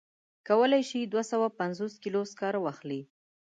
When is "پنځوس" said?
1.59-1.93